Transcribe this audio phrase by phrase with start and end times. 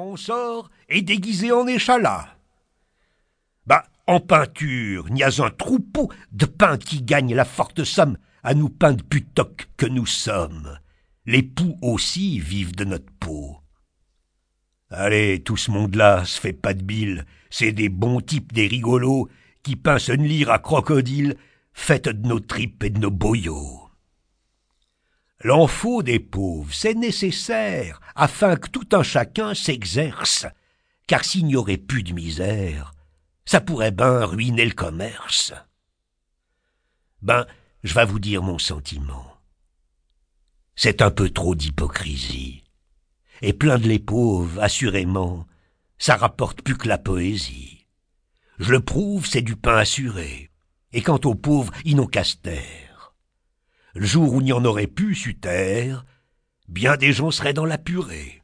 [0.00, 2.28] on sort et déguisé en échalas.
[3.66, 8.54] Bah, en peinture, n'y a un troupeau de peintres qui gagnent la forte somme à
[8.54, 10.78] nous peindre putoc que nous sommes.
[11.24, 13.58] Les poux aussi vivent de notre peau.
[14.90, 19.28] Allez, tout ce monde-là se fait pas de bile, c'est des bons types, des rigolos,
[19.64, 21.36] qui pincent une lyre à crocodile,
[21.72, 23.85] faite de nos tripes et de nos boyaux.
[25.46, 30.44] L'enfant des pauvres, c'est nécessaire, afin que tout un chacun s'exerce,
[31.06, 32.92] car s'il n'y aurait plus de misère,
[33.44, 35.54] ça pourrait ben ruiner le commerce.
[37.22, 37.46] Ben,
[37.84, 39.36] je vais vous dire mon sentiment.
[40.74, 42.64] C'est un peu trop d'hypocrisie.
[43.40, 45.46] Et plein de les pauvres, assurément,
[45.96, 47.86] ça rapporte plus que la poésie.
[48.58, 50.50] Je le prouve, c'est du pain assuré.
[50.92, 52.85] Et quant aux pauvres, ils n'ont qu'à se taire.
[53.98, 56.04] Jour où n'y en aurait pu su taire,
[56.68, 58.42] bien des gens seraient dans la purée.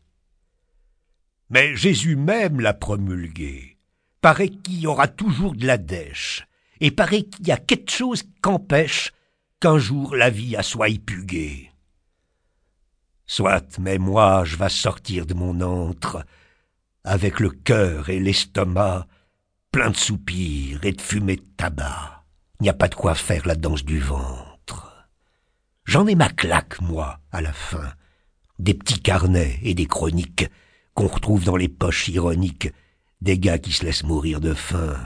[1.51, 3.77] Mais Jésus même l'a promulgué.
[4.23, 6.47] Paraît qu'il y aura toujours de la dèche,
[6.81, 9.13] et paraît qu'il y a quelque chose qu'empêche
[9.61, 11.71] qu'un jour la vie a soit épuguée.
[13.27, 16.25] Soit, mais moi je vas sortir de mon antre,
[17.05, 19.07] avec le cœur et l'estomac
[19.71, 22.25] plein de soupirs et de fumée de tabac.
[22.61, 24.52] Il n'y a pas de quoi faire la danse du ventre.
[25.93, 27.93] J'en ai ma claque, moi, à la fin.
[28.59, 30.49] Des petits carnets et des chroniques
[30.95, 32.73] qu'on retrouve dans les poches ironiques
[33.21, 34.97] des gars qui se laissent mourir de faim.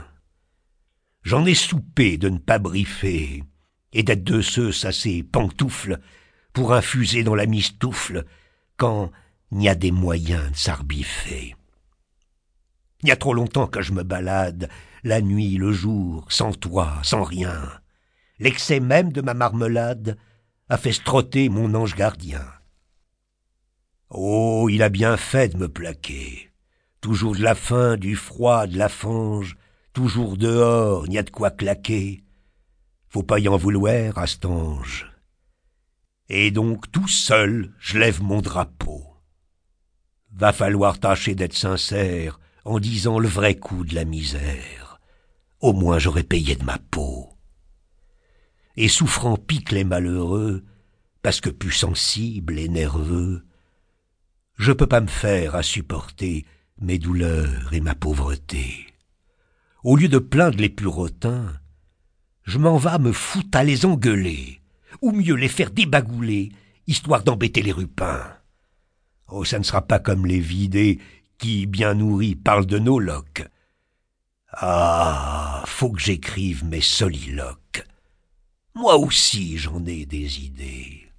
[1.23, 3.43] J'en ai soupé de ne pas briefer
[3.91, 5.99] et d'être de ceux assez pantoufles
[6.53, 8.23] pour infuser dans la mistoufle
[8.77, 9.11] quand
[9.51, 11.57] il y a des moyens de s'arbiffer.
[13.03, 14.69] Il y a trop longtemps que je me balade,
[15.03, 17.61] la nuit, le jour, sans toi, sans rien.
[18.39, 20.17] L'excès même de ma marmelade
[20.69, 22.45] a fait strotter mon ange gardien.
[24.09, 26.51] Oh, il a bien fait de me plaquer.
[27.01, 29.57] Toujours de la faim, du froid, de la fange,
[29.93, 32.23] toujours dehors, n'y a de quoi claquer.
[33.07, 35.11] Faut pas y en vouloir, Astange.
[36.29, 39.05] Et donc tout seul, je lève mon drapeau.
[40.33, 44.99] Va falloir tâcher d'être sincère en disant le vrai coup de la misère.
[45.61, 47.16] Au moins j'aurais payé de ma peau.
[48.77, 50.63] Et souffrant pique les malheureux,
[51.23, 53.43] parce que plus sensible et nerveux,
[54.55, 56.45] je peux pas me faire à supporter
[56.79, 58.87] mes douleurs et ma pauvreté.
[59.83, 61.53] Au lieu de plaindre les purotins,
[62.43, 64.61] je m'en vas me foutre à les engueuler
[65.01, 66.51] ou mieux les faire débagouler,
[66.87, 68.31] histoire d'embêter les rupins.
[69.27, 70.99] Oh, ça ne sera pas comme les vidés
[71.37, 73.45] qui, bien nourris, parlent de nos loques.
[74.51, 77.66] Ah, faut que j'écrive mes soliloques.
[78.77, 81.09] Moi aussi j'en ai des idées.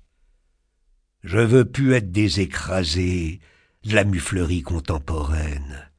[1.25, 3.41] Je veux plus être des écrasés
[3.85, 5.91] de la muflerie contemporaine.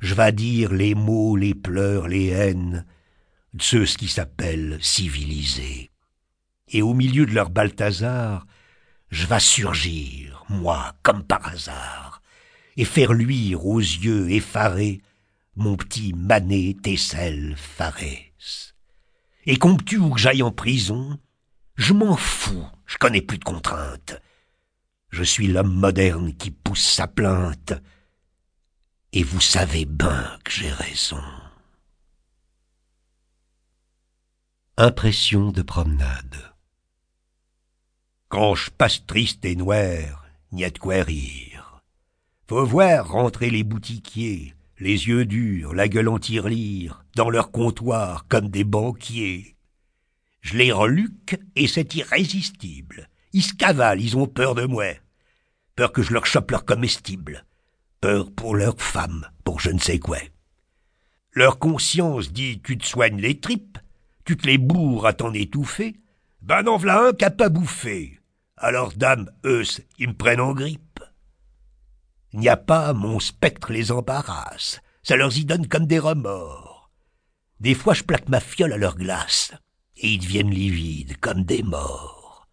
[0.00, 2.84] Je dire les mots, les pleurs, les haines
[3.54, 5.90] de ceux qui s'appellent civilisés
[6.68, 8.46] et au milieu de leur Balthazar,
[9.10, 12.22] je surgir, moi, comme par hasard,
[12.76, 15.00] et faire luire aux yeux effarés
[15.54, 18.75] mon petit Mané Tessel Pharès.
[19.46, 21.18] Et ou que j'aille en prison,
[21.76, 24.20] je m'en fous, je connais plus de contraintes.
[25.10, 27.72] Je suis l'homme moderne qui pousse sa plainte,
[29.12, 31.22] et vous savez ben que j'ai raison.
[34.76, 36.56] Impression de promenade
[38.28, 41.80] quand je passe triste et noir, n'y a de quoi rire.
[42.48, 48.26] Faut voir rentrer les boutiquiers, les yeux durs, la gueule en tirelire, dans leur comptoir
[48.28, 49.56] comme des banquiers.
[50.42, 53.08] Je les reluque et c'est irrésistible.
[53.32, 54.86] Ils se cavalent, ils ont peur de moi.
[55.74, 57.44] Peur que je leur chope leur comestible.
[58.00, 60.18] Peur pour leurs femmes, pour je ne sais quoi.
[61.32, 63.78] Leur conscience dit tu te soignes les tripes,
[64.24, 65.96] tu te les bourres à t'en étouffer,
[66.42, 68.20] ben non v'là un qu'a pas bouffé.
[68.56, 69.64] Alors, dame, eux,
[69.98, 70.85] ils me prennent en grippe.
[72.36, 74.80] N'y a pas, mon spectre les embarrasse.
[75.02, 76.90] Ça leur y donne comme des remords.
[77.60, 79.52] Des fois, je plaque ma fiole à leur glace,
[79.96, 82.46] et ils deviennent livides, comme des morts.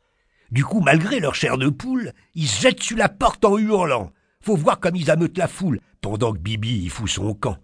[0.51, 4.13] Du coup, malgré leur chair de poule, ils se jettent sur la porte en hurlant.
[4.39, 7.57] Faut voir comme ils ameutent la foule, pendant que Bibi y fout son camp.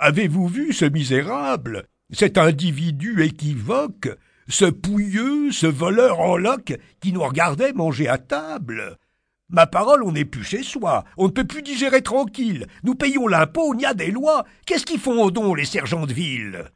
[0.00, 1.86] Avez-vous vu ce misérable?
[2.10, 4.08] Cet individu équivoque
[4.48, 8.98] ce pouilleux, ce voleur en loque qui nous regardait manger à table.
[9.50, 13.26] Ma parole, on n'est plus chez soi, on ne peut plus digérer tranquille, nous payons
[13.26, 16.70] l'impôt, il y a des lois, qu'est-ce qu'ils font au don, les sergents de ville?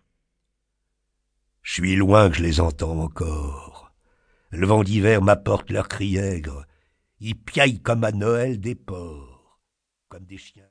[1.63, 3.93] Je suis loin que je les entends encore.
[4.51, 6.67] Le vent d'hiver m'apporte leur cri aigre,
[7.21, 9.61] ils piaillent comme à Noël des porcs,
[10.09, 10.61] comme des chiens.